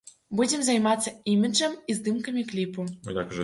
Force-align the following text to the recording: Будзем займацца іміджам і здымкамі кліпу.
Будзем 0.39 0.63
займацца 0.69 1.13
іміджам 1.33 1.77
і 1.93 1.99
здымкамі 2.01 2.47
кліпу. 2.53 2.91